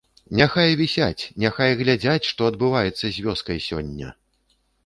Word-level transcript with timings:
Няхай 0.37 0.71
вісяць, 0.79 1.23
няхай 1.43 1.77
глядзяць, 1.83 2.25
што 2.31 2.49
адбываецца 2.53 2.99
з 3.09 3.13
вёскай 3.27 3.63
сёння. 3.69 4.07